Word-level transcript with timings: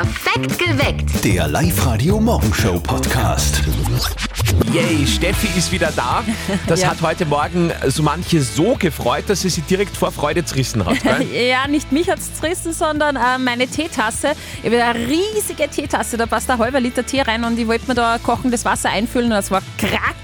Perfekt 0.00 0.58
geweckt. 0.58 1.22
Der 1.24 1.46
Live-Radio-Morgenshow-Podcast. 1.48 3.60
Yay, 4.72 5.06
Steffi 5.06 5.48
ist 5.58 5.70
wieder 5.72 5.92
da. 5.94 6.24
Das 6.66 6.80
Ja. 6.80 6.88
hat 6.92 7.02
heute 7.02 7.26
Morgen 7.26 7.70
so 7.86 8.02
manche 8.02 8.40
so 8.40 8.76
gefreut, 8.76 9.24
dass 9.28 9.42
sie 9.42 9.50
sich 9.50 9.62
direkt 9.64 9.94
vor 9.94 10.10
Freude 10.10 10.42
zerrissen 10.42 10.82
hat. 10.86 11.02
Gell? 11.02 11.26
Ja, 11.50 11.68
nicht 11.68 11.92
mich 11.92 12.08
hat's 12.08 12.32
zerrissen, 12.32 12.72
sondern 12.72 13.16
äh, 13.16 13.36
meine 13.36 13.68
Teetasse. 13.68 14.32
Ich 14.62 14.72
habe 14.72 14.82
eine 14.82 15.06
riesige 15.06 15.68
Teetasse, 15.68 16.16
da 16.16 16.24
passt 16.24 16.48
ein 16.48 16.58
halber 16.58 16.80
Liter 16.80 17.04
Tee 17.04 17.20
rein 17.20 17.44
und 17.44 17.58
ich 17.58 17.66
wollte 17.66 17.86
mir 17.86 17.94
da 17.94 18.16
kochendes 18.22 18.64
Wasser 18.64 18.88
einfüllen 18.88 19.26
und 19.26 19.32
das 19.36 19.50
war 19.50 19.60
krack. 19.76 20.16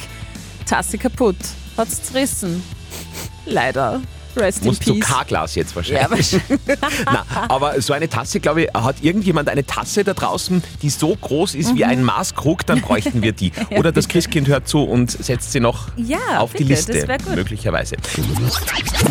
Tasse 0.64 0.96
kaputt. 0.96 1.36
Hat's 1.76 2.02
zerrissen. 2.02 2.62
Leider. 3.44 4.00
Rest 4.36 4.60
in 4.62 4.66
Musst 4.68 4.86
du 4.86 4.94
peace. 4.94 5.04
K-Glas 5.08 5.54
jetzt 5.54 5.70
Ja, 5.70 5.76
wahrscheinlich. 5.76 6.32
wahrscheinlich. 6.32 6.60
Na, 7.06 7.24
aber 7.48 7.80
so 7.80 7.92
eine 7.92 8.08
Tasse, 8.08 8.40
glaube 8.40 8.62
ich, 8.64 8.68
hat 8.74 8.96
irgendjemand 9.02 9.48
eine 9.48 9.64
Tasse 9.66 10.04
da 10.04 10.14
draußen, 10.14 10.62
die 10.82 10.90
so 10.90 11.14
groß 11.16 11.54
ist 11.54 11.74
wie 11.74 11.84
ein 11.84 12.02
Maßkrug, 12.04 12.64
dann 12.66 12.80
bräuchten 12.80 13.22
wir 13.22 13.32
die. 13.32 13.52
Oder 13.76 13.92
das 13.92 14.08
Christkind 14.08 14.48
hört 14.48 14.68
zu 14.68 14.82
und 14.84 15.10
setzt 15.10 15.52
sie 15.52 15.60
noch 15.60 15.88
Ja, 15.96 16.38
auf 16.38 16.52
die 16.52 16.58
bitte, 16.64 16.70
Liste, 16.70 16.92
das 16.92 17.08
wär 17.08 17.18
gut. 17.18 17.34
möglicherweise. 17.36 17.96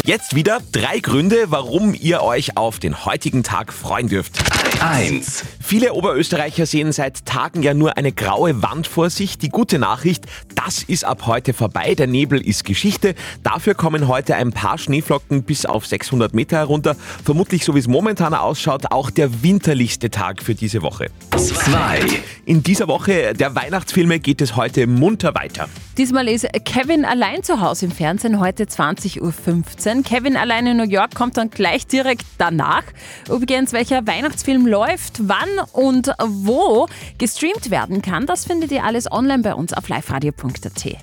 Jetzt 0.04 0.36
wieder 0.36 0.60
drei 0.72 1.00
Gründe, 1.00 1.46
warum 1.48 1.94
ihr 1.94 2.22
euch 2.22 2.58
auf 2.58 2.80
den 2.80 3.06
heutigen 3.06 3.44
Tag 3.44 3.74
freuen 3.74 4.08
dürft. 4.08 4.34
1. 4.82 5.44
Viele 5.62 5.94
Oberösterreicher 5.94 6.66
sehen 6.66 6.92
seit 6.92 7.26
Tagen 7.26 7.64
ja 7.64 7.74
nur 7.74 7.98
eine 7.98 8.12
graue 8.12 8.62
Wand 8.62 8.88
vor 8.88 9.10
sich. 9.10 9.38
Die 9.38 9.50
gute 9.50 9.80
Nachricht, 9.80 10.26
das 10.54 10.84
ist 10.84 11.06
ab 11.06 11.24
heute 11.26 11.54
vorbei. 11.54 11.96
Der 11.96 12.08
Nebel 12.08 12.40
ist 12.42 12.66
Geschichte. 12.66 13.16
Dafür 13.44 13.74
kommen 13.74 14.08
heute 14.08 14.36
ein 14.36 14.52
paar 14.52 14.78
Schneeflocken 14.78 15.15
bis 15.30 15.66
auf 15.66 15.86
600 15.86 16.34
Meter 16.34 16.58
herunter. 16.58 16.96
Vermutlich, 17.24 17.66
so 17.66 17.76
wie 17.76 17.80
es 17.80 17.88
momentan 17.88 18.34
ausschaut, 18.34 18.92
auch 18.92 19.10
der 19.10 19.44
winterlichste 19.44 20.10
Tag 20.10 20.42
für 20.42 20.56
diese 20.56 20.82
Woche. 20.82 21.08
2. 21.36 22.00
In 22.46 22.64
dieser 22.64 22.88
Woche 22.88 23.34
der 23.34 23.56
Weihnachtsfilme 23.56 24.20
geht 24.20 24.42
es 24.42 24.56
heute 24.56 24.88
munter 24.88 25.34
weiter. 25.36 25.68
Diesmal 25.98 26.28
ist 26.28 26.46
Kevin 26.66 27.06
allein 27.06 27.42
zu 27.42 27.62
Hause 27.62 27.86
im 27.86 27.92
Fernsehen, 27.92 28.42
heute 28.42 28.66
20.15 28.66 29.22
Uhr. 29.22 30.04
Kevin 30.04 30.36
allein 30.36 30.68
in 30.68 30.76
New 30.76 30.84
York 30.84 31.16
kommt 31.16 31.38
dann 31.38 31.50
gleich 31.50 31.88
direkt 31.88 32.26
danach. 32.38 32.84
Übrigens, 33.30 33.72
welcher 33.72 34.06
Weihnachtsfilm 34.06 34.68
läuft, 34.68 35.22
wann 35.22 35.48
und 35.72 36.12
wo 36.20 36.88
gestreamt 37.18 37.72
werden 37.72 38.02
kann, 38.02 38.26
das 38.26 38.44
findet 38.46 38.72
ihr 38.74 38.84
alles 38.84 39.10
online 39.10 39.42
bei 39.42 39.54
uns 39.54 39.72
auf 39.72 39.88
liveradio.at. 39.88 40.98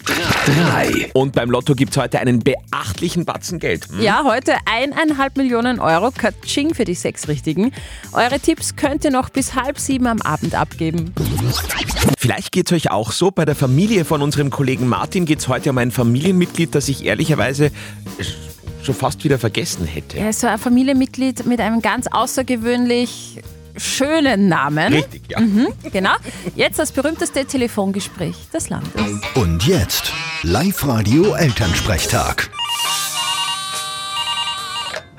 3. 0.46 1.10
Und 1.14 1.32
beim 1.32 1.50
Lotto 1.50 1.74
gibt 1.74 1.92
es 1.92 1.96
heute 1.96 2.18
einen 2.18 2.40
beachtlichen 2.40 3.24
Batzen 3.24 3.58
Geld. 3.58 3.88
Hm? 3.88 4.01
Ja, 4.02 4.24
heute 4.24 4.56
eineinhalb 4.64 5.36
Millionen 5.36 5.78
Euro, 5.78 6.10
Katsching 6.10 6.74
für 6.74 6.84
die 6.84 6.96
sechs 6.96 7.28
Richtigen. 7.28 7.70
Eure 8.12 8.40
Tipps 8.40 8.74
könnt 8.74 9.04
ihr 9.04 9.12
noch 9.12 9.28
bis 9.28 9.54
halb 9.54 9.78
sieben 9.78 10.08
am 10.08 10.20
Abend 10.22 10.56
abgeben. 10.56 11.14
Vielleicht 12.18 12.50
geht 12.50 12.66
es 12.66 12.72
euch 12.72 12.90
auch 12.90 13.12
so. 13.12 13.30
Bei 13.30 13.44
der 13.44 13.54
Familie 13.54 14.04
von 14.04 14.20
unserem 14.20 14.50
Kollegen 14.50 14.88
Martin 14.88 15.24
geht 15.24 15.38
es 15.38 15.46
heute 15.46 15.70
um 15.70 15.78
ein 15.78 15.92
Familienmitglied, 15.92 16.74
das 16.74 16.88
ich 16.88 17.04
ehrlicherweise 17.04 17.70
schon 18.82 18.96
fast 18.96 19.22
wieder 19.22 19.38
vergessen 19.38 19.86
hätte. 19.86 20.18
Er 20.18 20.30
ist 20.30 20.40
so 20.40 20.48
ein 20.48 20.58
Familienmitglied 20.58 21.46
mit 21.46 21.60
einem 21.60 21.80
ganz 21.80 22.08
außergewöhnlich 22.08 23.40
schönen 23.76 24.48
Namen. 24.48 24.94
Richtig, 24.94 25.22
ja. 25.28 25.38
Genau. 25.92 26.14
Jetzt 26.56 26.80
das 26.80 26.90
berühmteste 26.90 27.44
Telefongespräch 27.44 28.34
des 28.52 28.68
Landes. 28.68 28.90
Und 29.36 29.64
jetzt 29.64 30.12
Live-Radio-Elternsprechtag. 30.42 32.50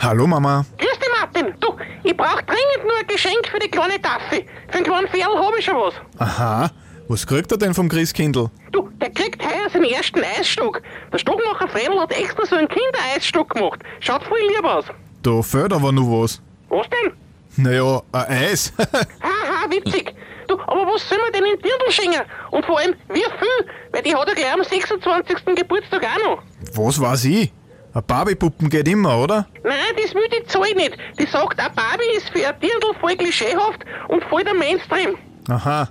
Hallo 0.04 0.28
Mama. 0.28 0.66
Grüß 0.80 1.00
dich, 1.00 1.10
Martin. 1.18 1.54
Du, 1.62 1.78
ich 2.04 2.18
brauch 2.18 2.42
dringend 2.42 2.84
nur 2.84 2.92
ein 3.00 3.08
Geschenk 3.08 3.48
für 3.50 3.58
die 3.58 3.70
kleine 3.70 4.02
Taffi. 4.02 4.46
Für 4.68 4.76
einen 4.76 4.84
kleinen 4.86 5.08
Ferl 5.08 5.38
hab 5.40 5.58
ich 5.58 5.64
schon 5.64 5.76
was. 5.78 5.94
Aha, 6.18 6.70
was 7.08 7.26
kriegt 7.26 7.50
er 7.54 7.58
denn 7.58 7.74
vom 7.74 7.88
Christkindl? 7.88 8.50
Du, 8.74 8.90
der 9.00 9.12
kriegt 9.12 9.42
heuer 9.42 9.70
seinen 9.72 9.86
ersten 9.86 10.20
Eisstock. 10.38 10.82
Der 11.14 11.20
Stockmacher 11.20 11.70
Fredel 11.70 11.98
hat 12.02 12.12
extra 12.12 12.46
so 12.46 12.58
einen 12.58 12.68
Kindereisstock 12.68 13.52
gemacht. 13.52 13.80
Schaut 14.02 14.24
voll 14.24 14.42
lieb 14.42 14.66
aus. 14.66 14.84
Da 15.22 15.42
fehlt 15.42 15.72
aber 15.72 15.94
noch 15.94 16.24
was. 16.24 16.42
Was 16.68 16.88
denn? 16.90 17.14
Naja, 17.56 18.02
ein 18.12 18.26
Eis. 18.28 18.74
Haha, 18.78 19.70
witzig. 19.70 20.14
Du, 20.50 20.60
aber 20.60 20.86
was 20.86 21.08
soll 21.08 21.18
man 21.20 21.32
denn 21.32 21.46
in 21.46 21.62
Dirndl 21.62 21.92
schenken? 21.92 22.24
Und 22.52 22.66
vor 22.66 22.78
allem, 22.78 22.94
wie 23.08 23.22
viel? 23.22 23.68
Weil 23.94 24.02
die 24.02 24.14
hat 24.14 24.28
ja 24.28 24.34
gleich 24.34 24.54
am 24.54 24.64
26. 24.66 25.56
Geburtstag 25.56 26.04
auch 26.04 26.36
noch. 26.36 26.44
was 26.76 27.00
weiß 27.00 27.24
ich? 27.24 27.54
Ein 27.94 28.04
Barbiepuppen 28.08 28.70
geht 28.70 28.88
immer, 28.88 29.20
oder? 29.20 29.48
Nein, 29.64 29.76
das 30.02 30.16
will 30.16 30.28
die 30.30 30.44
Zahl 30.48 30.74
nicht. 30.76 30.98
Die 31.20 31.26
sagt, 31.28 31.60
ein 31.60 31.76
Barbie 31.76 32.18
ist 32.18 32.30
für 32.30 32.48
ein 32.48 32.60
Dirndl 32.60 32.94
voll 33.00 33.16
klischeehaft 33.16 33.86
und 34.08 34.24
voll 34.26 34.44
der 34.44 34.56
Mainstream. 34.56 35.16
Aha. 35.48 35.90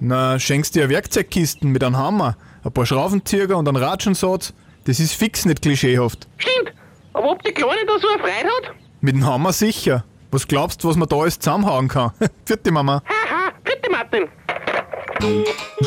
Na, 0.00 0.38
schenkst 0.38 0.74
dir 0.74 0.84
eine 0.84 0.92
Werkzeugkisten 0.92 1.70
mit 1.70 1.82
einem 1.82 1.96
Hammer, 1.96 2.36
ein 2.62 2.72
paar 2.72 2.84
Schraubenzieher 2.84 3.56
und 3.56 3.68
einen 3.68 3.82
Ratschensatz. 3.82 4.52
Das 4.84 5.00
ist 5.00 5.14
fix 5.14 5.46
nicht 5.46 5.62
klischeehaft. 5.62 6.26
Stimmt. 6.36 6.72
Aber 7.14 7.30
ob 7.30 7.42
die 7.42 7.52
Kleine 7.52 7.86
da 7.86 7.98
so 7.98 8.08
eine 8.08 8.18
Freude 8.18 8.48
hat? 8.48 8.74
Mit 9.00 9.14
dem 9.14 9.26
Hammer 9.26 9.52
sicher. 9.52 10.04
Was 10.30 10.46
glaubst 10.46 10.84
du, 10.84 10.88
was 10.88 10.96
man 10.96 11.08
da 11.08 11.16
alles 11.16 11.38
zusammenhauen 11.38 11.88
kann? 11.88 12.12
Vierte 12.44 12.70
Mama. 12.70 13.02
Haha, 13.06 13.52
bitte 13.64 13.90
Martin. 13.90 14.28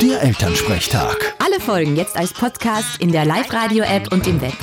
Der 0.01 0.21
Elternsprechtag. 0.21 1.35
Alle 1.43 1.59
Folgen 1.59 1.95
jetzt 1.95 2.17
als 2.17 2.33
Podcast 2.33 2.99
in 3.01 3.11
der 3.11 3.25
Live-Radio-App 3.25 4.11
und 4.11 4.27
im 4.27 4.41
Web. 4.41 4.53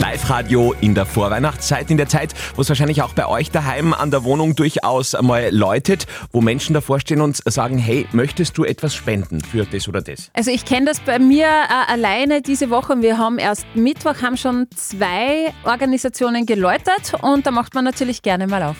Live-Radio 0.00 0.74
in 0.80 0.94
der 0.94 1.06
Vorweihnachtszeit, 1.06 1.90
in 1.90 1.96
der 1.96 2.08
Zeit, 2.08 2.34
wo 2.54 2.62
es 2.62 2.68
wahrscheinlich 2.68 3.02
auch 3.02 3.14
bei 3.14 3.26
euch 3.26 3.50
daheim 3.50 3.92
an 3.92 4.10
der 4.10 4.24
Wohnung 4.24 4.54
durchaus 4.54 5.14
einmal 5.14 5.48
läutet, 5.50 6.06
wo 6.32 6.40
Menschen 6.40 6.74
davor 6.74 7.00
stehen 7.00 7.20
und 7.20 7.40
sagen, 7.44 7.78
hey, 7.78 8.06
möchtest 8.12 8.56
du 8.58 8.64
etwas 8.64 8.94
spenden 8.94 9.40
für 9.40 9.64
das 9.64 9.88
oder 9.88 10.02
das? 10.02 10.30
Also 10.34 10.50
ich 10.50 10.64
kenne 10.64 10.86
das 10.86 11.00
bei 11.00 11.18
mir 11.18 11.46
äh, 11.46 11.92
alleine 11.92 12.42
diese 12.42 12.70
Woche. 12.70 13.00
Wir 13.02 13.18
haben 13.18 13.38
erst 13.38 13.66
Mittwoch, 13.74 14.22
haben 14.22 14.36
schon 14.36 14.66
zwei 14.74 15.52
Organisationen 15.64 16.46
geläutert 16.46 17.14
und 17.22 17.46
da 17.46 17.50
macht 17.50 17.74
man 17.74 17.84
natürlich 17.84 18.22
gerne 18.22 18.46
mal 18.46 18.62
auf. 18.62 18.76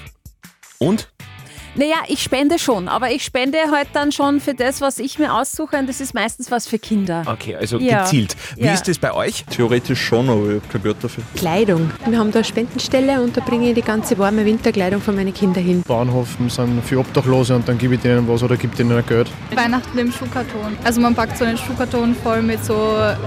Und? 0.78 1.08
Naja, 1.76 1.96
ich 2.06 2.22
spende 2.22 2.58
schon, 2.60 2.86
aber 2.86 3.10
ich 3.10 3.24
spende 3.24 3.58
halt 3.72 3.88
dann 3.94 4.12
schon 4.12 4.40
für 4.40 4.54
das, 4.54 4.80
was 4.80 5.00
ich 5.00 5.18
mir 5.18 5.34
aussuche 5.34 5.76
und 5.76 5.88
das 5.88 6.00
ist 6.00 6.14
meistens 6.14 6.50
was 6.52 6.68
für 6.68 6.78
Kinder. 6.78 7.22
Okay, 7.26 7.56
also 7.56 7.78
Ja. 7.78 8.04
gezielt. 8.04 8.36
Wie 8.56 8.66
Ja. 8.66 8.74
ist 8.74 8.86
das 8.86 8.96
bei 8.98 9.12
euch? 9.12 9.44
Theoretisch 9.50 10.00
schon, 10.00 10.28
aber 10.30 10.42
ich 10.46 10.54
habe 10.54 10.60
kein 10.70 10.82
Geld 10.84 10.96
dafür. 11.02 11.24
Kleidung. 11.34 11.90
Wir 12.06 12.16
haben 12.18 12.30
da 12.30 12.38
eine 12.38 12.44
Spendenstelle 12.44 13.20
und 13.20 13.36
da 13.36 13.40
bringe 13.40 13.68
ich 13.70 13.74
die 13.74 13.82
ganze 13.82 14.16
warme 14.18 14.44
Winterkleidung 14.44 15.00
von 15.00 15.16
meinen 15.16 15.34
Kindern 15.34 15.64
hin. 15.64 15.82
Bahnhof 15.86 16.28
sind 16.48 16.84
für 16.84 17.00
Obdachlose 17.00 17.56
und 17.56 17.66
dann 17.68 17.76
gebe 17.76 17.96
ich 17.96 18.00
denen 18.00 18.28
was 18.28 18.44
oder 18.44 18.56
gebe 18.56 18.76
denen 18.76 18.96
ein 18.96 19.04
Geld. 19.06 19.28
Weihnachten 19.54 19.98
im 19.98 20.12
Schuhkarton. 20.12 20.76
Also 20.84 21.00
man 21.00 21.12
packt 21.16 21.36
so 21.36 21.44
einen 21.44 21.58
Schuhkarton 21.58 22.14
voll 22.14 22.42
mit 22.42 22.64
so 22.64 22.74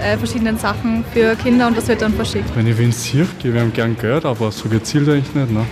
äh, 0.02 0.16
verschiedenen 0.16 0.56
Sachen 0.58 1.04
für 1.12 1.36
Kinder 1.36 1.66
und 1.66 1.76
das 1.76 1.86
wird 1.86 2.00
dann 2.00 2.14
verschickt. 2.14 2.48
Wenn 2.54 2.66
ich 2.66 2.78
wen 2.78 2.92
sehe, 2.92 3.26
ich 3.38 3.44
ihm 3.44 3.72
gern 3.74 3.96
Geld, 3.98 4.24
aber 4.24 4.50
so 4.50 4.70
gezielt 4.70 5.06
eigentlich 5.08 5.34
nicht. 5.34 5.50
Ne? 5.50 5.66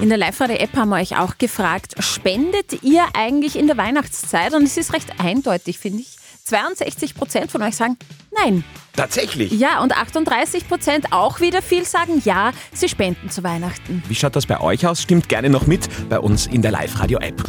In 0.00 0.08
der 0.08 0.18
Live-Radio-App 0.18 0.76
haben 0.76 0.88
wir 0.88 0.96
euch 0.96 1.16
auch 1.18 1.38
gefragt, 1.38 1.94
spendet 1.98 2.82
ihr 2.82 3.04
eigentlich 3.14 3.58
in 3.58 3.66
der 3.66 3.76
Weihnachtszeit? 3.76 4.54
Und 4.54 4.64
es 4.64 4.76
ist 4.76 4.92
recht 4.92 5.20
eindeutig, 5.20 5.78
finde 5.78 6.00
ich. 6.00 6.16
62 6.44 7.14
Prozent 7.14 7.50
von 7.50 7.62
euch 7.62 7.76
sagen 7.76 7.96
nein. 8.34 8.64
Tatsächlich. 8.94 9.52
Ja, 9.52 9.80
und 9.82 9.96
38 9.96 10.68
Prozent 10.68 11.12
auch 11.12 11.40
wieder 11.40 11.62
viel 11.62 11.84
sagen 11.84 12.20
ja, 12.24 12.52
sie 12.74 12.88
spenden 12.88 13.30
zu 13.30 13.42
Weihnachten. 13.42 14.02
Wie 14.06 14.14
schaut 14.14 14.36
das 14.36 14.44
bei 14.44 14.60
euch 14.60 14.86
aus? 14.86 15.00
Stimmt 15.00 15.30
gerne 15.30 15.48
noch 15.48 15.66
mit 15.66 15.88
bei 16.10 16.18
uns 16.18 16.46
in 16.46 16.60
der 16.60 16.72
Live-Radio-App. 16.72 17.42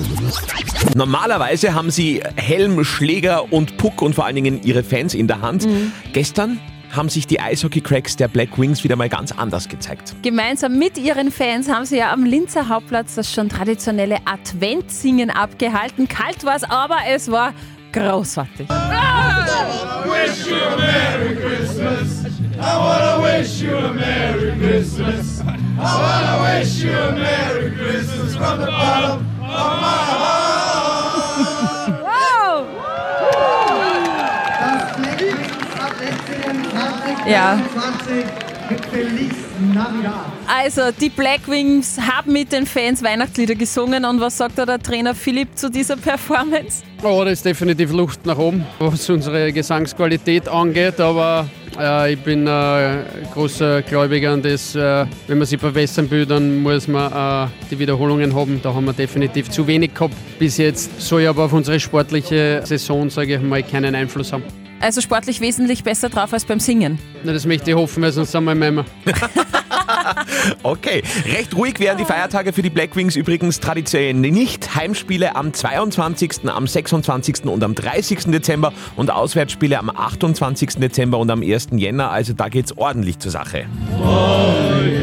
Normalerweise 0.96 1.74
haben 1.74 1.92
sie 1.92 2.22
Helm, 2.36 2.84
Schläger 2.86 3.52
und 3.52 3.78
Puck 3.78 4.02
und 4.02 4.16
vor 4.16 4.26
allen 4.26 4.36
Dingen 4.36 4.64
ihre 4.64 4.84
Fans 4.84 5.14
in 5.14 5.28
der 5.28 5.42
Hand. 5.42 5.68
Gestern 6.14 6.62
haben 6.94 7.10
sich 7.10 7.28
die 7.28 7.40
Eishockey-Cracks 7.40 8.16
der 8.16 8.28
Black 8.28 8.58
Wings 8.58 8.84
wieder 8.84 8.96
mal 8.96 9.10
ganz 9.10 9.32
anders 9.32 9.68
gezeigt. 9.68 10.16
Gemeinsam 10.22 10.78
mit 10.78 10.98
ihren 10.98 11.32
Fans 11.32 11.70
haben 11.70 11.86
sie 11.86 11.98
ja 11.98 12.14
am 12.14 12.24
Linzer 12.24 12.70
Hauptplatz 12.70 13.16
das 13.16 13.34
schon 13.34 13.50
traditionelle 13.50 14.18
Adventsingen 14.26 15.30
abgehalten. 15.30 16.08
Kalt 16.08 16.44
war 16.44 16.56
es, 16.56 16.64
aber 16.64 16.98
es 17.10 17.30
war 17.32 17.54
großartig. 17.92 18.68
Ja. 37.28 37.60
Also, 40.48 40.82
die 41.00 41.10
Black 41.10 41.48
Wings 41.48 42.00
haben 42.00 42.34
mit 42.34 42.52
den 42.52 42.66
Fans 42.66 43.04
Weihnachtslieder 43.04 43.56
gesungen 43.56 44.06
und 44.06 44.20
was 44.20 44.38
sagt 44.38 44.58
da 44.58 44.66
der 44.66 44.80
Trainer 44.80 45.16
Philipp 45.16 45.58
zu 45.58 45.70
dieser 45.70 45.96
Performance? 45.96 46.84
Oh, 47.04 47.22
da 47.24 47.32
ist 47.32 47.46
definitiv 47.46 47.92
Luft 47.92 48.26
nach 48.26 48.38
oben, 48.38 48.66
was 48.80 49.10
unsere 49.10 49.52
Gesangsqualität 49.52 50.48
angeht, 50.48 51.00
aber 51.00 51.48
Äh, 51.80 52.14
ich 52.14 52.20
bin 52.20 52.46
äh, 52.46 53.04
großer 53.34 53.82
Gläubiger 53.82 54.32
an 54.32 54.44
das, 54.44 54.76
äh, 54.76 55.06
wenn 55.28 55.40
man 55.40 55.48
sich 55.48 55.60
verbessern 55.60 56.10
will, 56.12 56.26
dann 56.26 56.62
muss 56.62 56.88
man 56.88 57.48
äh, 57.48 57.50
die 57.72 57.80
Wiederholungen 57.80 58.36
haben. 58.36 58.60
Da 58.62 58.74
haben 58.74 58.86
wir 58.86 58.94
definitiv 58.94 59.50
zu 59.50 59.66
wenig 59.66 59.94
gehabt 59.94 60.14
bis 60.38 60.58
jetzt. 60.58 61.02
Soll 61.02 61.26
aber 61.26 61.46
auf 61.46 61.54
unsere 61.54 61.80
sportliche 61.80 62.62
Saison, 62.64 63.10
sage 63.10 63.36
ich 63.36 63.42
mal, 63.42 63.64
keinen 63.64 63.96
Einfluss 63.96 64.32
haben. 64.34 64.44
Also 64.84 65.00
sportlich 65.00 65.40
wesentlich 65.40 65.86
besser 65.86 66.10
drauf 66.10 66.34
als 66.34 66.44
beim 66.44 66.60
Singen. 66.60 67.00
Na, 67.24 67.32
das 67.32 67.46
möchte 67.46 67.72
ich 67.72 67.78
hoffen, 67.78 68.04
weil 68.04 68.12
sonst 68.12 68.34
sind 68.34 68.44
wir 68.44 68.52
immer. 68.52 68.84
Okay, 70.64 71.02
recht 71.26 71.56
ruhig 71.56 71.80
wären 71.80 71.98
die 71.98 72.04
Feiertage 72.06 72.52
für 72.52 72.62
die 72.62 72.70
Black 72.70 72.96
Wings 72.96 73.16
übrigens 73.16 73.60
traditionell 73.60 74.14
nicht. 74.14 74.76
Heimspiele 74.76 75.36
am 75.36 75.54
22., 75.54 76.50
am 76.50 76.68
26. 76.68 77.46
und 77.46 77.64
am 77.64 77.76
30. 77.76 78.26
Dezember 78.26 78.74
und 78.96 79.12
Auswärtsspiele 79.12 79.80
am 79.80 79.90
28. 79.90 80.76
Dezember 80.76 81.18
und 81.20 81.32
am 81.32 81.42
1. 81.42 81.70
Jänner. 81.72 82.12
Also 82.12 82.34
da 82.34 82.50
geht's 82.50 82.78
ordentlich 82.78 83.20
zur 83.20 83.32
Sache. 83.32 83.66
Ihr 84.04 85.03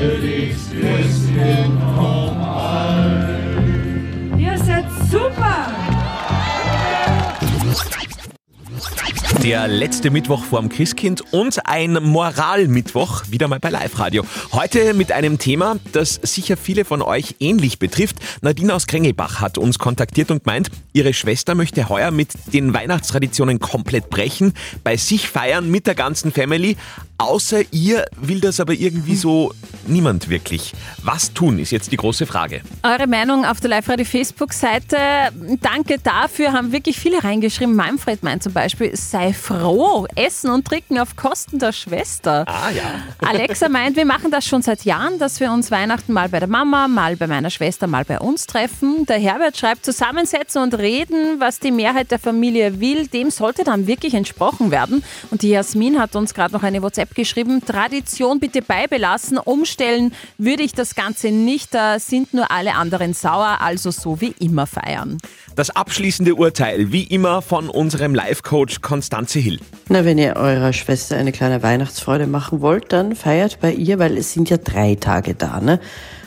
Der 9.42 9.66
letzte 9.68 10.10
Mittwoch 10.10 10.44
vorm 10.44 10.68
Christkind 10.68 11.32
und 11.32 11.66
ein 11.66 11.94
Moralmittwoch 11.94 13.22
wieder 13.30 13.48
mal 13.48 13.58
bei 13.58 13.70
Live 13.70 13.98
Radio. 13.98 14.22
Heute 14.52 14.92
mit 14.92 15.12
einem 15.12 15.38
Thema, 15.38 15.76
das 15.92 16.20
sicher 16.22 16.58
viele 16.58 16.84
von 16.84 17.00
euch 17.00 17.36
ähnlich 17.40 17.78
betrifft. 17.78 18.16
Nadine 18.42 18.74
aus 18.74 18.86
Krengelbach 18.86 19.40
hat 19.40 19.56
uns 19.56 19.78
kontaktiert 19.78 20.30
und 20.30 20.44
meint, 20.44 20.70
ihre 20.92 21.14
Schwester 21.14 21.54
möchte 21.54 21.88
heuer 21.88 22.10
mit 22.10 22.28
den 22.52 22.74
Weihnachtstraditionen 22.74 23.60
komplett 23.60 24.10
brechen, 24.10 24.52
bei 24.84 24.98
sich 24.98 25.30
feiern 25.30 25.70
mit 25.70 25.86
der 25.86 25.94
ganzen 25.94 26.32
Family. 26.32 26.76
Außer 27.20 27.60
ihr 27.70 28.06
will 28.16 28.40
das 28.40 28.60
aber 28.60 28.72
irgendwie 28.72 29.14
so 29.14 29.52
niemand 29.86 30.30
wirklich. 30.30 30.72
Was 31.02 31.34
tun, 31.34 31.58
ist 31.58 31.70
jetzt 31.70 31.92
die 31.92 31.98
große 31.98 32.24
Frage. 32.24 32.62
Eure 32.82 33.06
Meinung 33.06 33.44
auf 33.44 33.60
der 33.60 33.68
Live-Radio 33.68 34.06
Facebook-Seite. 34.06 34.96
Danke 35.60 35.98
dafür, 36.02 36.52
haben 36.52 36.72
wirklich 36.72 36.98
viele 36.98 37.22
reingeschrieben. 37.22 37.76
Manfred 37.76 38.22
meint 38.22 38.42
zum 38.42 38.54
Beispiel, 38.54 38.96
sei 38.96 39.34
froh, 39.34 40.06
essen 40.14 40.50
und 40.50 40.66
trinken 40.66 40.98
auf 40.98 41.14
Kosten 41.16 41.58
der 41.58 41.72
Schwester. 41.72 42.44
Ah 42.46 42.70
ja. 42.70 43.02
Alexa 43.28 43.68
meint, 43.68 43.96
wir 43.96 44.06
machen 44.06 44.30
das 44.30 44.46
schon 44.46 44.62
seit 44.62 44.86
Jahren, 44.86 45.18
dass 45.18 45.40
wir 45.40 45.52
uns 45.52 45.70
Weihnachten 45.70 46.14
mal 46.14 46.30
bei 46.30 46.38
der 46.38 46.48
Mama, 46.48 46.88
mal 46.88 47.16
bei 47.16 47.26
meiner 47.26 47.50
Schwester, 47.50 47.86
mal 47.86 48.06
bei 48.06 48.18
uns 48.18 48.46
treffen. 48.46 49.04
Der 49.06 49.18
Herbert 49.18 49.58
schreibt, 49.58 49.84
zusammensetzen 49.84 50.62
und 50.62 50.74
reden, 50.74 51.38
was 51.38 51.58
die 51.58 51.70
Mehrheit 51.70 52.10
der 52.10 52.18
Familie 52.18 52.80
will, 52.80 53.08
dem 53.08 53.30
sollte 53.30 53.64
dann 53.64 53.86
wirklich 53.86 54.14
entsprochen 54.14 54.70
werden. 54.70 55.04
Und 55.30 55.42
die 55.42 55.50
Jasmin 55.50 55.98
hat 55.98 56.16
uns 56.16 56.32
gerade 56.32 56.54
noch 56.54 56.62
eine 56.62 56.82
WhatsApp 56.82 57.09
geschrieben, 57.14 57.64
Tradition 57.64 58.40
bitte 58.40 58.62
beibelassen, 58.62 59.38
umstellen 59.38 60.12
würde 60.38 60.62
ich 60.62 60.72
das 60.72 60.94
Ganze 60.94 61.30
nicht, 61.30 61.74
da 61.74 61.98
sind 61.98 62.34
nur 62.34 62.50
alle 62.50 62.74
anderen 62.74 63.14
sauer, 63.14 63.58
also 63.60 63.90
so 63.90 64.20
wie 64.20 64.34
immer 64.38 64.66
feiern. 64.66 65.18
Das 65.56 65.70
abschließende 65.70 66.34
Urteil, 66.34 66.92
wie 66.92 67.04
immer, 67.04 67.42
von 67.42 67.68
unserem 67.68 68.14
Live-Coach 68.14 68.80
Konstanze 68.80 69.38
Hill. 69.38 69.60
Na, 69.88 70.04
wenn 70.04 70.18
ihr 70.18 70.36
eurer 70.36 70.72
Schwester 70.72 71.16
eine 71.16 71.32
kleine 71.32 71.62
Weihnachtsfreude 71.62 72.26
machen 72.26 72.60
wollt, 72.60 72.92
dann 72.92 73.14
feiert 73.16 73.60
bei 73.60 73.72
ihr, 73.72 73.98
weil 73.98 74.16
es 74.16 74.32
sind 74.32 74.50
ja 74.50 74.56
drei 74.56 74.94
Tage 74.94 75.34
da, 75.34 75.60
ne? 75.60 75.80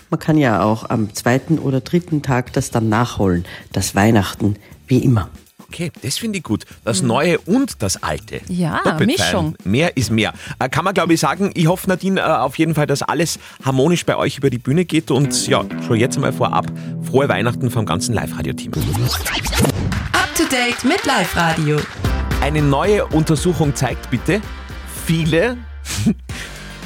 Man 0.10 0.20
kann 0.20 0.38
ja 0.38 0.62
auch 0.62 0.92
am 0.92 1.12
zweiten 1.16 1.58
oder 1.58 1.82
dritten 1.82 2.22
Tag 2.22 2.54
das 2.54 2.70
dann 2.70 2.88
nachholen. 2.88 3.46
Das 3.72 3.96
Weihnachten, 3.96 4.58
wie 4.86 5.00
immer. 5.00 5.30
Okay, 5.74 5.92
das 6.04 6.20
finde 6.20 6.38
ich 6.38 6.44
gut. 6.44 6.66
Das 6.84 7.02
Neue 7.02 7.40
und 7.40 7.82
das 7.82 8.04
Alte. 8.04 8.42
Ja, 8.48 8.82
Doppelt 8.84 9.08
Mischung. 9.08 9.56
feiern. 9.56 9.56
Mehr 9.64 9.98
ist 9.98 10.12
mehr. 10.12 10.32
Äh, 10.60 10.70
Kann 10.70 10.86
man, 10.86 10.94
glaube 10.94 11.16
ich, 11.16 11.20
sagen. 11.20 11.50
Ich 11.56 11.66
hoffe, 11.66 11.90
Nadine, 11.90 12.20
äh, 12.22 12.24
auf 12.24 12.60
jeden 12.60 12.76
Fall, 12.76 12.86
dass 12.86 13.02
alles 13.02 13.40
harmonisch 13.66 14.06
bei 14.06 14.16
euch 14.16 14.38
über 14.38 14.52
die 14.52 14.60
Bühne 14.60 14.86
geht. 14.86 15.10
Und 15.10 15.48
ja, 15.48 15.66
schon 15.88 15.98
jetzt 15.98 16.20
mal 16.20 16.32
vorab, 16.32 16.72
frohe 17.02 17.28
Weihnachten 17.28 17.72
vom 17.72 17.88
ganzen 17.88 18.14
Live-Radio-Team. 18.14 18.72
Up 18.74 20.36
to 20.36 20.44
date 20.44 20.84
mit 20.84 21.04
Live 21.08 21.36
Radio. 21.36 21.80
Eine 22.40 22.62
neue 22.62 23.08
Untersuchung 23.08 23.74
zeigt 23.74 24.12
bitte, 24.12 24.42
viele 25.08 25.58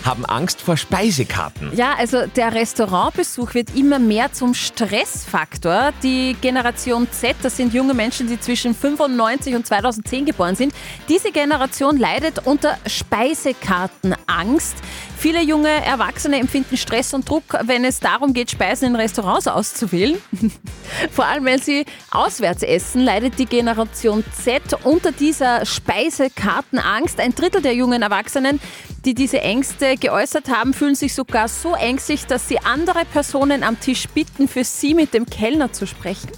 haben 0.08 0.26
Angst 0.26 0.62
vor 0.62 0.78
Speisekarten. 0.78 1.76
Ja, 1.76 1.94
also 1.98 2.26
der 2.26 2.56
Restaurantbesuch 2.56 3.54
wird 3.54 3.76
immer 3.76 4.00
mehr 4.00 4.32
zum 4.32 4.54
Stressfaktor. 4.54 5.92
Die 6.02 6.36
Generation 6.40 7.08
Z, 7.12 7.36
das 7.44 7.58
sind 7.58 7.74
junge 7.74 7.94
Menschen, 7.94 8.28
die 8.28 8.40
zwischen 8.40 8.74
95 8.74 9.56
und 9.56 9.68
2010 9.68 10.26
geboren 10.26 10.56
sind. 10.56 10.74
Diese 11.10 11.32
Generation 11.32 11.98
leidet 11.98 12.48
unter 12.48 12.78
Speisekartenangst. 12.88 14.78
Viele 15.20 15.42
junge 15.42 15.70
Erwachsene 15.70 16.38
empfinden 16.38 16.78
Stress 16.78 17.12
und 17.16 17.28
Druck, 17.28 17.58
wenn 17.64 17.84
es 17.84 18.00
darum 18.00 18.34
geht, 18.34 18.52
Speisen 18.52 18.90
in 18.90 18.96
Restaurants 18.96 19.48
auszuwählen. 19.48 20.22
Vor 21.12 21.26
allem, 21.26 21.44
wenn 21.46 21.60
sie 21.60 21.86
auswärts 22.12 22.62
essen, 22.62 23.02
leidet 23.04 23.40
die 23.40 23.48
Generation 23.48 24.24
Z 24.32 24.62
unter 24.84 25.12
dieser 25.12 25.66
Speisekartenangst. 25.66 27.20
Ein 27.20 27.34
Drittel 27.34 27.64
der 27.64 27.74
jungen 27.74 28.04
Erwachsenen, 28.04 28.60
die 29.06 29.16
diese 29.16 29.42
Ängste 29.42 29.98
geäußert 29.98 30.50
haben, 30.50 30.76
fühlen 30.76 30.94
sich 30.96 31.16
sogar 31.16 31.48
so 31.48 31.74
ängstlich, 31.74 32.28
dass 32.28 32.48
sie 32.48 32.60
andere 32.60 33.04
Personen 33.06 33.64
am 33.64 33.80
Tisch 33.80 34.08
bitten, 34.10 34.48
für 34.48 34.64
sie 34.64 34.94
mit 34.94 35.16
dem 35.16 35.26
Kellner 35.26 35.74
zu 35.74 35.88
sprechen. 35.88 36.30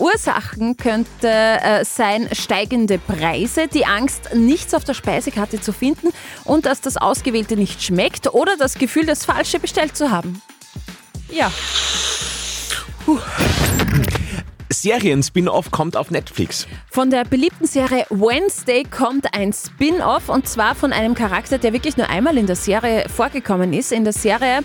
Ursachen 0.00 0.76
könnte 0.76 1.28
äh, 1.28 1.84
sein 1.84 2.28
steigende 2.32 2.98
Preise, 2.98 3.68
die 3.68 3.84
Angst, 3.84 4.34
nichts 4.34 4.74
auf 4.74 4.84
der 4.84 4.94
Speisekarte 4.94 5.60
zu 5.60 5.72
finden 5.72 6.08
und 6.44 6.66
dass 6.66 6.80
das 6.80 6.96
Ausgewählte 6.96 7.56
nicht 7.56 7.82
schmeckt 7.82 8.32
oder 8.32 8.56
das 8.56 8.74
Gefühl, 8.74 9.06
das 9.06 9.24
Falsche 9.24 9.60
bestellt 9.60 9.96
zu 9.96 10.10
haben. 10.10 10.40
Ja. 11.30 11.52
Serien-Spin-Off 14.72 15.70
kommt 15.70 15.96
auf 15.96 16.10
Netflix. 16.10 16.66
Von 16.90 17.10
der 17.10 17.24
beliebten 17.24 17.66
Serie 17.66 18.06
Wednesday 18.08 18.84
kommt 18.84 19.34
ein 19.34 19.52
Spin-off 19.52 20.28
und 20.28 20.48
zwar 20.48 20.74
von 20.74 20.92
einem 20.92 21.14
Charakter, 21.14 21.58
der 21.58 21.72
wirklich 21.72 21.96
nur 21.96 22.08
einmal 22.08 22.38
in 22.38 22.46
der 22.46 22.56
Serie 22.56 23.08
vorgekommen 23.08 23.72
ist. 23.72 23.92
In 23.92 24.04
der 24.04 24.12
Serie 24.12 24.60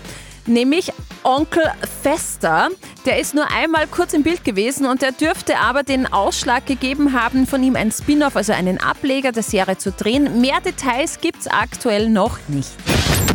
nämlich 0.46 0.92
Onkel 1.22 1.62
Fester. 2.02 2.68
Der 3.04 3.18
ist 3.18 3.34
nur 3.34 3.50
einmal 3.50 3.86
kurz 3.86 4.12
im 4.12 4.22
Bild 4.22 4.44
gewesen 4.44 4.86
und 4.86 5.02
der 5.02 5.12
dürfte 5.12 5.58
aber 5.58 5.82
den 5.82 6.06
Ausschlag 6.06 6.66
gegeben 6.66 7.12
haben, 7.12 7.46
von 7.46 7.62
ihm 7.62 7.76
ein 7.76 7.90
Spin-off, 7.90 8.36
also 8.36 8.52
einen 8.52 8.78
Ableger 8.80 9.32
der 9.32 9.42
Serie 9.42 9.78
zu 9.78 9.90
drehen. 9.92 10.40
Mehr 10.40 10.60
Details 10.60 11.20
gibt's 11.20 11.46
aktuell 11.48 12.08
noch 12.08 12.38
nicht. 12.48 12.70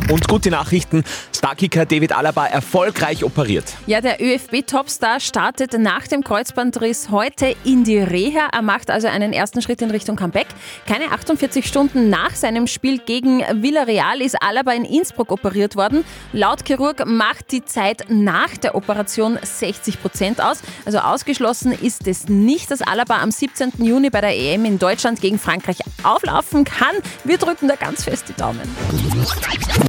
Und 0.10 0.28
gute 0.28 0.50
Nachrichten, 0.52 1.04
Starkicker 1.42 1.88
David 1.88 2.12
Alaba 2.12 2.46
erfolgreich 2.46 3.24
operiert. 3.24 3.74
Ja, 3.88 4.00
der 4.00 4.22
ÖFB-Topstar 4.22 5.20
startet 5.20 5.74
nach 5.80 6.06
dem 6.06 6.24
Kreuzbandriss 6.24 7.10
heute 7.10 7.56
in 7.64 7.84
die 7.84 7.98
Reha. 7.98 8.50
Er 8.54 8.62
macht 8.62 8.92
also 8.92 9.08
einen 9.08 9.34
ersten 9.34 9.64
Schritt 9.64 9.82
in 9.82 9.90
Richtung 9.90 10.16
Comeback. 10.18 10.46
Keine 10.86 11.06
48 11.06 11.66
Stunden 11.66 12.12
nach 12.12 12.36
seinem 12.36 12.68
Spiel 12.68 13.00
gegen 13.00 13.40
Villarreal 13.40 14.22
ist 14.22 14.36
Alaba 14.40 14.74
in 14.74 14.86
Innsbruck 14.86 15.32
operiert 15.32 15.76
worden. 15.76 16.04
Laut 16.32 16.64
Chirurg 16.64 17.08
macht 17.08 17.52
die 17.52 17.66
Zeit 17.66 18.06
nach 18.10 18.56
der 18.58 18.76
Operation 18.76 19.40
60 19.42 20.00
Prozent 20.00 20.44
aus. 20.44 20.62
Also 20.86 21.00
ausgeschlossen 21.00 21.72
ist 21.72 22.08
es 22.08 22.30
nicht, 22.30 22.70
dass 22.70 22.84
Alaba 22.84 23.20
am 23.20 23.32
17. 23.32 23.72
Juni 23.80 24.12
bei 24.12 24.22
der 24.22 24.38
EM 24.38 24.66
in 24.66 24.78
Deutschland 24.78 25.20
gegen 25.22 25.40
Frankreich 25.40 25.80
auflaufen 26.04 26.66
kann. 26.66 26.96
Wir 27.24 27.40
drücken 27.40 27.68
da 27.68 27.74
ganz 27.74 28.04
fest 28.04 28.26
die 28.30 28.34
Daumen. 28.34 28.62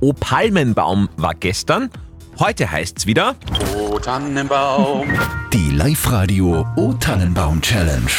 O 0.01 0.15
Palmenbaum 0.15 1.11
war 1.19 1.35
gestern, 1.43 1.91
heute 2.39 2.71
heißt's 2.71 3.05
wieder. 3.07 3.35
O 3.77 3.99
Tannenbaum. 3.99 5.09
Die 5.53 5.71
Live-Radio 5.71 6.65
O 6.77 6.93
Tannenbaum 6.95 7.61
Challenge. 7.61 8.11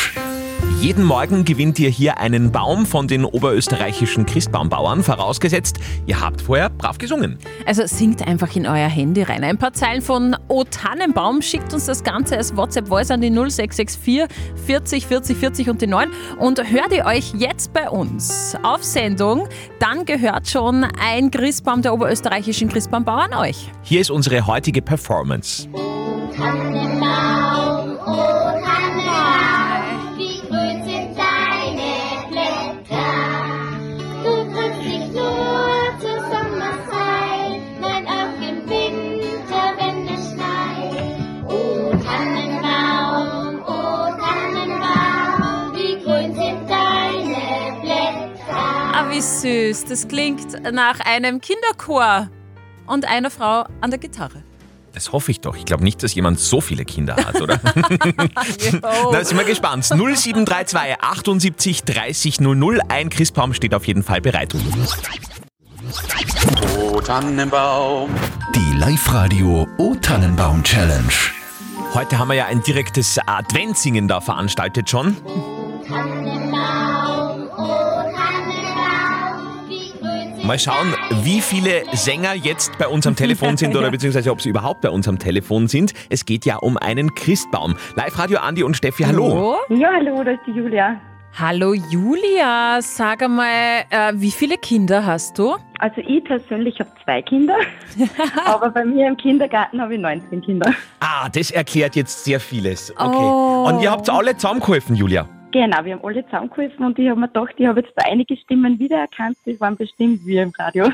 Jeden 0.80 1.04
Morgen 1.06 1.46
gewinnt 1.46 1.80
ihr 1.80 1.90
hier 1.90 2.18
einen 2.20 2.52
Baum 2.52 2.86
von 2.86 3.08
den 3.08 3.24
oberösterreichischen 3.24 4.26
Christbaumbauern, 4.26 5.02
vorausgesetzt, 5.04 5.80
ihr 6.06 6.20
habt 6.20 6.42
vorher 6.42 6.70
brav 6.70 6.98
gesungen. 6.98 7.38
Also 7.66 7.86
singt 7.86 8.28
einfach 8.28 8.56
in 8.56 8.68
euer 8.68 8.90
Handy 8.90 9.24
rein. 9.24 9.44
Ein 9.44 9.58
paar 9.58 9.74
Zeilen 9.74 10.02
von 10.02 10.36
O 10.50 10.64
Tannenbaum, 10.64 11.42
schickt 11.42 11.74
uns 11.74 11.86
das 11.86 12.04
Ganze 12.04 12.38
als 12.38 12.56
WhatsApp-Voice 12.56 13.12
an 13.12 13.22
die 13.22 13.30
0664 13.30 14.28
40 14.66 15.08
40 15.08 15.38
40 15.38 15.70
und 15.70 15.82
die 15.82 15.88
9 15.88 16.10
und 16.40 16.60
hört 16.70 16.92
ihr 16.92 17.06
euch 17.06 17.34
jetzt 17.38 17.74
bei 17.74 17.90
uns 17.90 18.56
auf 18.64 18.84
Sendung, 18.84 19.48
dann 19.80 20.06
gehört 20.06 20.50
schon 20.50 20.86
ein 21.00 21.32
Christbaum 21.32 21.82
der 21.82 21.94
oberösterreichischen 21.94 22.70
Christbaumbauern 22.70 23.34
euch. 23.34 23.70
Hier 23.84 24.02
ist 24.02 24.12
unsere 24.12 24.46
heutige 24.48 24.82
Performance. 24.82 25.68
Tannenbaum, 26.36 27.33
wie 49.14 49.22
süß. 49.22 49.86
Das 49.86 50.08
klingt 50.08 50.60
nach 50.72 51.00
einem 51.00 51.40
Kinderchor 51.40 52.30
und 52.88 53.06
einer 53.06 53.30
Frau 53.30 53.66
an 53.82 53.92
der 53.92 54.00
Gitarre. 54.00 54.44
Das 54.94 55.12
hoffe 55.12 55.32
ich 55.32 55.40
doch. 55.40 55.56
Ich 55.56 55.66
glaube 55.66 55.84
nicht, 55.84 56.04
dass 56.04 56.14
jemand 56.14 56.40
so 56.40 56.62
viele 56.62 56.86
Kinder 56.86 57.16
hat, 57.16 57.42
oder? 57.42 57.60
Na, 59.12 59.24
sind 59.24 59.38
wir 59.38 59.46
gespannt. 59.46 59.86
0732 59.86 61.02
78 61.02 61.84
30 61.84 62.40
00. 62.42 62.82
Ein 62.90 63.10
Christbaum 63.10 63.54
steht 63.54 63.74
auf 63.74 63.88
jeden 63.88 64.04
Fall 64.04 64.22
bereit. 64.22 64.54
O 66.78 67.02
Tannenbaum. 67.02 68.12
Die 68.56 68.78
Live-Radio 68.78 69.68
O 69.78 69.96
Tannenbaum 69.96 70.64
Challenge. 70.64 71.14
Heute 71.94 72.20
haben 72.20 72.28
wir 72.30 72.36
ja 72.36 72.46
ein 72.46 72.62
direktes 72.62 73.18
Adventsingen 73.26 74.08
da 74.08 74.22
veranstaltet 74.22 74.90
schon. 74.90 75.18
Mal 80.44 80.60
schauen, 80.60 80.94
wie 81.24 81.40
viele 81.40 81.84
Sänger 81.94 82.34
jetzt 82.34 82.78
bei 82.78 82.86
uns 82.90 83.08
am 83.08 83.16
Telefon 83.16 83.56
sind 83.56 83.76
oder 83.78 83.90
beziehungsweise 83.90 84.30
ob 84.30 84.42
sie 84.42 84.50
überhaupt 84.50 84.82
bei 84.82 84.90
uns 84.90 85.08
am 85.08 85.18
Telefon 85.18 85.70
sind. 85.70 85.94
Es 86.10 86.26
geht 86.26 86.46
ja 86.46 86.58
um 86.58 86.78
einen 86.78 87.16
Christbaum. 87.16 87.76
Live-Radio 87.96 88.40
Andi 88.40 88.62
und 88.62 88.76
Steffi, 88.76 89.04
hallo. 89.04 89.56
Ja, 89.70 89.92
hallo, 89.94 90.22
das 90.22 90.34
ist 90.36 90.42
die 90.48 90.52
Julia. 90.52 91.00
Hallo 91.40 91.74
Julia, 91.74 92.82
sag 92.82 93.24
einmal, 93.24 93.86
äh, 93.90 94.12
wie 94.16 94.32
viele 94.32 94.58
Kinder 94.58 95.06
hast 95.06 95.40
du? 95.40 95.56
Also 95.80 96.02
ich 96.02 96.24
persönlich 96.26 96.78
habe 96.80 96.92
zwei 97.06 97.22
Kinder, 97.22 97.56
aber 98.46 98.70
bei 98.70 98.84
mir 98.84 99.08
im 99.08 99.16
Kindergarten 99.16 99.82
habe 99.82 99.96
ich 99.96 100.02
19 100.02 100.42
Kinder. 100.42 100.74
Ah, 101.00 101.30
das 101.30 101.52
erklärt 101.52 101.96
jetzt 101.96 102.26
sehr 102.26 102.42
vieles. 102.42 102.92
Okay. 102.92 103.16
Oh. 103.18 103.66
Und 103.68 103.82
ihr 103.82 103.90
habt 103.90 104.10
alle 104.10 104.36
zusammengeholfen, 104.36 104.96
Julia. 104.96 105.26
Genau, 105.54 105.86
wir 105.86 105.94
haben 105.94 106.04
alle 106.04 106.26
zusammengeholfen 106.26 106.84
und 106.84 106.98
ich 106.98 107.08
habe 107.08 107.20
mir 107.20 107.28
gedacht, 107.28 107.54
ich 107.58 107.68
habe 107.68 107.82
jetzt 107.82 107.94
da 107.96 108.06
einige 108.10 108.36
Stimmen 108.36 108.80
wiedererkannt, 108.80 109.38
die 109.46 109.60
waren 109.60 109.78
bestimmt 109.78 110.26
wir 110.26 110.42
im 110.42 110.52
Radio. 110.58 110.90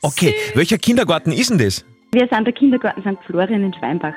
Okay, 0.00 0.32
welcher 0.54 0.78
Kindergarten 0.78 1.32
ist 1.32 1.50
denn 1.50 1.58
das? 1.58 1.84
Wir 2.12 2.28
sind 2.28 2.44
der 2.44 2.54
Kindergarten 2.54 3.02
St. 3.02 3.22
Florian 3.26 3.64
in 3.64 3.74
Schweinbach. 3.74 4.14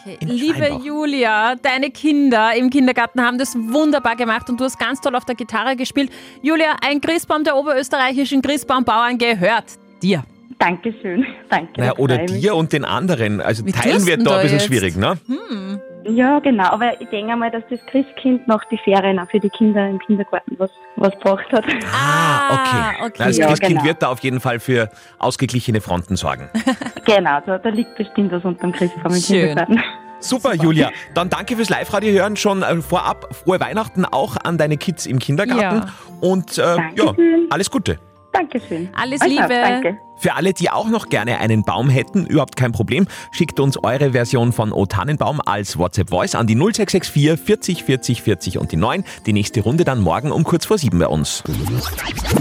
Okay. 0.00 0.18
Liebe 0.20 0.80
Julia, 0.84 1.54
deine 1.54 1.90
Kinder 1.90 2.54
im 2.56 2.70
Kindergarten 2.70 3.20
haben 3.20 3.38
das 3.38 3.54
wunderbar 3.56 4.16
gemacht 4.16 4.50
und 4.50 4.58
du 4.60 4.64
hast 4.64 4.78
ganz 4.78 5.00
toll 5.00 5.14
auf 5.14 5.24
der 5.24 5.36
Gitarre 5.36 5.76
gespielt. 5.76 6.10
Julia, 6.42 6.76
ein 6.84 7.00
Christbaum 7.00 7.44
der 7.44 7.56
oberösterreichischen 7.56 8.42
Christbaumbauern 8.42 9.16
gehört 9.16 9.78
dir. 10.02 10.24
Dankeschön, 10.58 11.24
danke. 11.50 11.80
Naja, 11.80 11.96
oder 11.98 12.18
mich. 12.18 12.32
dir 12.32 12.56
und 12.56 12.72
den 12.72 12.84
anderen. 12.84 13.40
Also 13.40 13.64
Wie 13.64 13.72
teilen 13.72 14.04
wird 14.06 14.26
da 14.26 14.36
ein 14.36 14.42
bisschen 14.42 14.58
jetzt? 14.58 14.66
schwierig, 14.66 14.96
ne? 14.96 15.18
Hm. 15.26 15.67
Ja, 16.08 16.38
genau, 16.38 16.64
aber 16.64 17.00
ich 17.00 17.08
denke 17.08 17.36
mal, 17.36 17.50
dass 17.50 17.62
das 17.70 17.80
Christkind 17.86 18.48
nach 18.48 18.64
die 18.66 18.78
Ferien 18.78 19.18
auch 19.18 19.30
für 19.30 19.40
die 19.40 19.50
Kinder 19.50 19.88
im 19.88 19.98
Kindergarten 19.98 20.54
was, 20.58 20.70
was 20.96 21.12
gebracht 21.14 21.52
hat. 21.52 21.64
Ah, 21.92 22.52
okay. 22.52 23.04
okay. 23.06 23.14
Na, 23.18 23.26
Das 23.26 23.36
Ja, 23.36 23.46
Christkind 23.48 23.72
genau. 23.74 23.84
wird 23.84 24.02
da 24.02 24.08
auf 24.08 24.20
jeden 24.20 24.40
Fall 24.40 24.58
für 24.60 24.88
ausgeglichene 25.18 25.80
Fronten 25.80 26.16
sorgen. 26.16 26.48
Genau, 27.04 27.40
da, 27.46 27.56
da 27.56 27.70
liegt 27.70 27.96
bestimmt 27.96 28.32
was 28.32 28.44
unterm 28.44 28.70
Christbaum 28.70 29.14
im 29.14 29.20
Schön. 29.20 29.48
Kindergarten. 29.48 29.82
Super, 30.20 30.54
Julia. 30.54 30.90
Dann 31.14 31.30
danke 31.30 31.56
fürs 31.56 31.70
Live-Radio 31.70 32.12
hören. 32.12 32.36
Schon 32.36 32.62
äh, 32.62 32.82
vorab 32.82 33.34
frohe 33.34 33.60
Weihnachten 33.60 34.04
auch 34.04 34.36
an 34.44 34.58
deine 34.58 34.76
Kids 34.76 35.06
im 35.06 35.18
Kindergarten. 35.18 35.86
Ja. 35.86 35.86
Und 36.20 36.58
äh, 36.58 36.62
ja, 36.62 37.14
alles 37.48 37.70
Gute. 37.70 37.98
Dankeschön. 38.32 38.88
Alles 38.94 39.20
Also, 39.20 39.34
Liebe. 39.34 39.48
Danke. 39.48 39.98
Für 40.20 40.34
alle, 40.34 40.52
die 40.52 40.68
auch 40.70 40.88
noch 40.88 41.08
gerne 41.08 41.38
einen 41.38 41.62
Baum 41.64 41.88
hätten, 41.88 42.26
überhaupt 42.26 42.56
kein 42.56 42.72
Problem, 42.72 43.06
schickt 43.30 43.60
uns 43.60 43.76
eure 43.82 44.12
Version 44.12 44.52
von 44.52 44.72
O 44.72 44.84
Tannenbaum 44.84 45.40
als 45.40 45.78
WhatsApp-Voice 45.78 46.34
an 46.34 46.46
die 46.48 46.56
0664 46.56 47.38
40 47.40 47.84
40 47.84 48.22
40 48.22 48.58
und 48.58 48.72
die 48.72 48.76
9. 48.76 49.04
Die 49.26 49.32
nächste 49.32 49.60
Runde 49.60 49.84
dann 49.84 50.00
morgen 50.00 50.32
um 50.32 50.42
kurz 50.44 50.66
vor 50.66 50.76
sieben 50.78 50.98
bei 50.98 51.06
uns. 51.06 51.44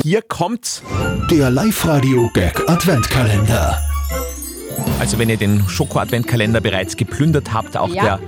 Hier 0.04 0.22
kommt's. 0.24 0.82
Der 1.32 1.52
Live-Radio-Gag 1.52 2.68
Adventkalender. 2.68 3.78
Also 5.00 5.20
wenn 5.20 5.30
ihr 5.30 5.38
den 5.38 5.68
Schoko-Adventkalender 5.68 6.62
bereits 6.62 6.98
geplündert 6.98 7.54
habt, 7.54 7.78
auch 7.78 7.90
Ja. 7.90 8.04
der 8.04 8.20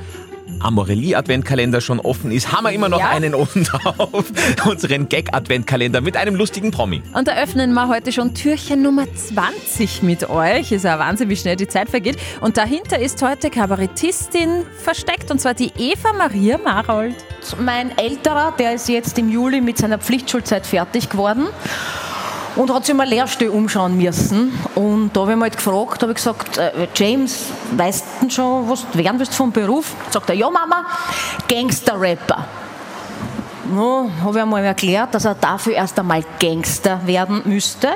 Amorelie-Adventkalender 0.59 1.81
schon 1.81 1.99
offen 1.99 2.31
ist, 2.31 2.51
haben 2.51 2.63
wir 2.65 2.71
immer 2.71 2.89
noch 2.89 2.99
Ja. 2.99 3.09
einen 3.09 3.33
oben 3.35 3.63
drauf. 3.63 4.25
Unseren 4.65 5.09
Gag-Adventkalender 5.09 6.01
mit 6.01 6.17
einem 6.17 6.35
lustigen 6.35 6.71
Promi. 6.71 7.01
Und 7.13 7.27
da 7.27 7.35
öffnen 7.41 7.73
wir 7.73 7.87
heute 7.87 8.11
schon 8.11 8.33
Türchen 8.33 8.81
Nummer 8.81 9.05
20 9.13 10.03
mit 10.03 10.29
euch. 10.29 10.71
Ist 10.71 10.85
ja 10.85 10.99
Wahnsinn, 10.99 11.29
wie 11.29 11.35
schnell 11.35 11.55
die 11.55 11.67
Zeit 11.67 11.89
vergeht. 11.89 12.17
Und 12.41 12.57
dahinter 12.57 12.99
ist 12.99 13.21
heute 13.21 13.49
Kabarettistin 13.49 14.63
versteckt, 14.83 15.31
und 15.31 15.39
zwar 15.41 15.53
die 15.53 15.71
Eva 15.77 16.13
Maria 16.13 16.57
Marold. 16.57 17.15
Mein 17.59 17.97
älterer, 17.97 18.53
der 18.57 18.73
ist 18.75 18.89
jetzt 18.89 19.17
im 19.17 19.29
Juli 19.29 19.61
mit 19.61 19.77
seiner 19.77 19.97
Pflichtschulzeit 19.97 20.65
fertig 20.67 21.09
geworden 21.09 21.47
und 22.55 22.73
hat 22.73 22.85
sich 22.85 22.95
mal 22.95 23.07
Lehrstuhl 23.07 23.47
umschauen 23.49 23.97
müssen. 23.97 24.51
Und 24.75 24.88
da 25.13 25.21
habe 25.21 25.31
ich 25.31 25.37
ihn 25.37 25.41
halt 25.41 25.57
gefragt, 25.57 26.01
habe 26.01 26.11
ich 26.11 26.17
gesagt, 26.17 26.57
äh, 26.57 26.87
James, 26.95 27.45
weißt 27.71 28.05
du 28.05 28.19
denn 28.21 28.31
schon, 28.31 28.69
was 28.69 28.85
du 28.91 28.97
werden 28.97 29.19
willst 29.19 29.35
vom 29.35 29.51
Beruf? 29.51 29.93
Sagt 30.09 30.29
er, 30.29 30.35
ja 30.35 30.49
Mama, 30.49 30.85
Gangster-Rapper. 31.47 32.45
No, 33.71 34.09
habe 34.23 34.37
ich 34.37 34.41
einmal 34.41 34.63
erklärt, 34.63 35.13
dass 35.13 35.25
er 35.25 35.35
dafür 35.35 35.73
erst 35.73 35.99
einmal 35.99 36.23
Gangster 36.39 36.99
werden 37.05 37.41
müsste. 37.45 37.89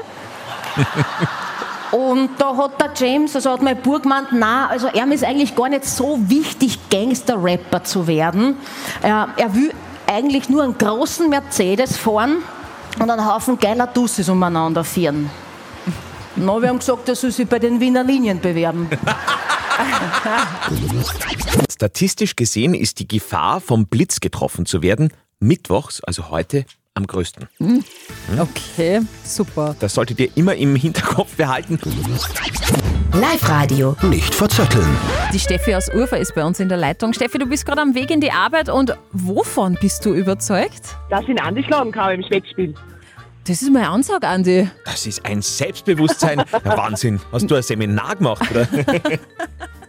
Und 1.91 2.32
da 2.39 2.58
hat 2.58 2.82
der 2.82 2.89
James, 2.96 3.36
also 3.36 3.51
hat 3.51 3.62
mein 3.62 3.79
Bub 3.79 4.01
gemeint, 4.01 4.32
nein, 4.32 4.67
also 4.70 4.88
ihm 4.89 5.12
ist 5.12 5.24
eigentlich 5.24 5.55
gar 5.55 5.70
nicht 5.70 5.86
so 5.86 6.20
wichtig, 6.27 6.79
Gangster-Rapper 6.89 7.84
zu 7.84 8.08
werden. 8.08 8.58
Er, 9.03 9.29
er 9.38 9.53
will 9.53 9.72
eigentlich 10.08 10.50
nur 10.50 10.63
einen 10.63 10.77
großen 10.77 11.29
Mercedes 11.29 11.98
fahren 11.98 12.38
und 13.00 13.10
einen 13.10 13.32
Haufen 13.32 13.60
geiler 13.60 13.88
Dusses 13.88 14.27
umeinander 14.29 14.84
führen. 14.84 15.29
Na, 16.36 16.62
wir 16.62 16.70
haben 16.70 16.80
gesagt, 16.80 17.08
er 17.10 17.16
soll 17.16 17.32
sich 17.32 17.48
bei 17.48 17.60
den 17.60 17.80
Wiener 17.80 18.04
Linien 18.04 18.40
bewerben. 18.40 18.90
Statistisch 21.72 22.36
gesehen 22.36 22.74
ist 22.74 23.00
die 23.00 23.08
Gefahr, 23.08 23.62
vom 23.62 23.86
Blitz 23.88 24.20
getroffen 24.20 24.66
zu 24.66 24.82
werden, 24.82 25.12
mittwochs, 25.40 26.02
also 26.04 26.30
heute, 26.30 26.66
am 26.96 27.08
größten. 27.08 27.48
Hm. 27.58 27.84
Okay, 28.40 29.02
super. 29.24 29.75
Das 29.80 29.94
solltet 29.94 30.20
ihr 30.20 30.30
immer 30.36 30.56
im 30.56 30.75
Hinterkopf 30.75 31.36
behalten. 31.36 31.80
Live-Radio. 33.13 33.96
Nicht 34.04 34.34
verzetteln. 34.34 34.88
Die 35.34 35.40
Steffi 35.40 35.75
aus 35.75 35.90
Urfa 35.94 36.16
ist 36.16 36.34
bei 36.36 36.44
uns 36.44 36.60
in 36.60 36.70
der 36.70 36.78
Leitung. 36.78 37.13
Steffi, 37.13 37.38
du 37.38 37.46
bist 37.46 37.66
gerade 37.66 37.82
am 37.82 37.96
Weg 37.96 38.10
in 38.12 38.22
die 38.22 38.32
Arbeit 38.32 38.70
und 38.70 38.96
wovon 39.12 39.78
bist 39.80 40.06
du 40.06 40.13
überzeugt? 40.13 40.96
Dass 41.10 41.24
ich 41.24 41.30
ihn 41.30 41.40
Andi 41.40 41.63
schlagen 41.63 41.92
kann 41.92 42.13
im 42.13 42.24
Schwettspiel. 42.24 42.74
Das 43.46 43.62
ist 43.62 43.72
meine 43.72 43.90
Ansage, 43.90 44.28
Andi. 44.28 44.70
Das 44.86 45.06
ist 45.06 45.26
ein 45.26 45.42
Selbstbewusstsein. 45.42 46.44
Ja, 46.64 46.78
Wahnsinn. 46.78 47.20
Hast 47.32 47.50
du 47.50 47.56
ein 47.56 47.64
Seminar 47.64 48.16
gemacht, 48.16 48.50
oder? 48.52 48.68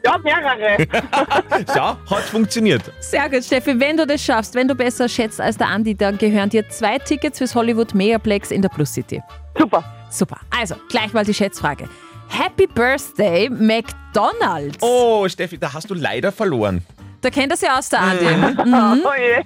Ja, 0.04 0.18
mehrere. 0.18 0.86
ja, 1.74 1.96
hat 2.10 2.22
funktioniert. 2.24 2.82
Sehr 3.00 3.28
gut, 3.30 3.44
Steffi. 3.44 3.78
Wenn 3.78 3.96
du 3.96 4.06
das 4.06 4.22
schaffst, 4.22 4.54
wenn 4.54 4.66
du 4.66 4.74
besser 4.74 5.08
schätzt 5.08 5.40
als 5.40 5.56
der 5.56 5.68
Andi, 5.68 5.94
dann 5.94 6.18
gehören 6.18 6.50
dir 6.50 6.68
zwei 6.68 6.98
Tickets 6.98 7.38
fürs 7.38 7.54
Hollywood 7.54 7.94
Megaplex 7.94 8.50
in 8.50 8.60
der 8.60 8.68
Plus 8.70 8.92
City. 8.92 9.22
Super. 9.56 9.84
Super. 10.10 10.38
Also, 10.50 10.74
gleich 10.88 11.12
mal 11.12 11.24
die 11.24 11.34
Schätzfrage. 11.34 11.88
Happy 12.28 12.66
Birthday, 12.66 13.48
McDonald's. 13.48 14.78
Oh, 14.82 15.28
Steffi, 15.28 15.58
da 15.58 15.72
hast 15.72 15.88
du 15.90 15.94
leider 15.94 16.32
verloren. 16.32 16.82
Da 17.24 17.30
kennt 17.30 17.50
das 17.50 17.62
ja 17.62 17.78
aus, 17.78 17.88
der 17.88 18.00
Andi. 18.00 18.24
Mhm. 18.26 18.44
Mhm. 18.66 19.00
Oh 19.02 19.10
je. 19.18 19.42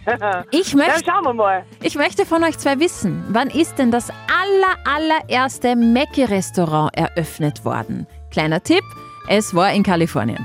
Ich 0.50 0.75
möchte, 0.75 1.04
Dann 1.04 1.14
schauen 1.14 1.25
wir 1.25 1.32
mal. 1.35 1.62
ich 1.80 1.94
möchte 1.94 2.26
von 2.26 2.42
euch 2.42 2.58
zwei 2.58 2.80
wissen, 2.80 3.23
wann 3.28 3.49
ist 3.50 3.78
denn 3.78 3.92
das 3.92 4.11
aller, 4.11 4.75
allererste 4.85 5.76
Mackie-Restaurant 5.76 6.97
eröffnet 6.97 7.64
worden? 7.64 8.08
Kleiner 8.32 8.61
Tipp, 8.62 8.82
es 9.28 9.54
war 9.54 9.73
in 9.73 9.85
Kalifornien. 9.85 10.44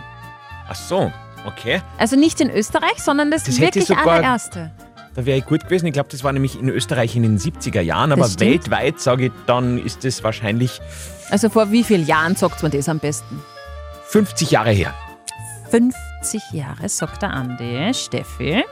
Ach 0.69 0.75
so, 0.75 1.11
okay. 1.47 1.81
Also 1.97 2.15
nicht 2.17 2.39
in 2.39 2.51
Österreich, 2.51 2.97
sondern 2.99 3.31
das, 3.31 3.45
Das 3.45 3.59
wirklich 3.59 3.85
sogar- 3.85 4.07
allererste. 4.07 4.69
Da 5.15 5.25
wäre 5.25 5.39
ich 5.39 5.45
gut 5.45 5.63
gewesen. 5.63 5.87
Ich 5.87 5.93
glaube, 5.93 6.09
das 6.11 6.23
war 6.23 6.31
nämlich 6.33 6.59
in 6.59 6.69
Österreich 6.69 7.15
in 7.15 7.23
den 7.23 7.39
70er 7.39 7.81
Jahren, 7.81 8.11
aber 8.11 8.27
weltweit, 8.39 8.99
sage 8.99 9.25
ich, 9.27 9.31
dann 9.47 9.83
ist 9.83 10.03
das 10.05 10.23
wahrscheinlich 10.23 10.81
Also 11.31 11.49
vor 11.49 11.71
wie 11.71 11.83
vielen 11.83 12.05
Jahren 12.05 12.35
sagt 12.35 12.61
man 12.61 12.71
das 12.71 12.87
am 12.89 12.99
besten? 12.99 13.41
50 14.09 14.51
Jahre 14.51 14.69
her. 14.71 14.93
50 15.71 15.99
Jahre, 16.51 16.87
sagt 16.89 17.21
der 17.21 17.31
Andi. 17.31 17.93
Steffi? 17.93 18.63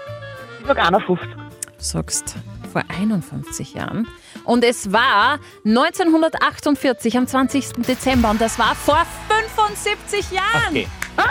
Ich 0.61 0.67
sag 0.67 0.77
51. 0.79 1.17
Du 1.17 1.39
sagst 1.77 2.35
vor 2.71 2.83
51 2.87 3.73
Jahren. 3.73 4.07
Und 4.45 4.63
es 4.63 4.91
war 4.91 5.39
1948 5.65 7.17
am 7.17 7.27
20. 7.27 7.73
Dezember 7.87 8.29
und 8.29 8.39
das 8.39 8.57
war 8.57 8.75
vor 8.75 9.03
75 9.27 10.31
Jahren. 10.31 10.69
Okay. 10.69 10.87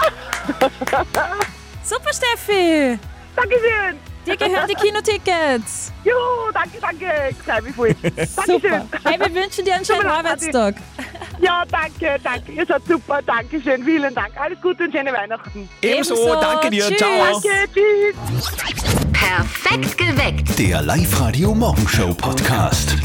Super, 1.83 2.13
Steffi. 2.13 2.99
Dankeschön. 3.35 3.99
Dir 4.27 4.37
gehören 4.37 4.69
die 4.69 4.75
Kinotickets. 4.75 5.93
Juhu, 6.05 6.53
danke, 6.53 6.79
danke. 6.81 7.07
Ich 7.31 7.37
freue 7.39 7.63
mich 7.63 7.75
voll. 7.75 7.97
Super. 8.27 8.45
Dankeschön. 8.47 8.89
Hey, 9.05 9.19
wir 9.19 9.35
wünschen 9.35 9.65
dir 9.65 9.75
einen 9.75 9.85
schönen 9.85 10.03
Super, 10.03 10.19
Arbeitstag. 10.19 10.75
Ja, 11.41 11.65
danke, 11.71 12.19
danke. 12.23 12.53
Ihr 12.53 12.67
seid 12.67 12.83
super. 12.87 13.21
Dankeschön. 13.23 13.83
Vielen 13.85 14.15
Dank. 14.15 14.39
Alles 14.39 14.61
Gute 14.61 14.85
und 14.85 14.93
schöne 14.93 15.13
Weihnachten. 15.13 15.69
Ebenso, 15.83 16.15
Ebenso. 16.15 16.41
danke 16.41 16.71
dir. 16.71 16.87
Tschüss. 16.89 16.99
Ciao. 16.99 17.11
Danke, 17.33 17.49
tschüss. 17.73 19.11
Perfekt 19.13 19.99
geweckt. 19.99 20.59
Der 20.59 20.83
Live-Radio 20.83 21.55
Morgenshow 21.55 22.13
Podcast. 22.15 22.97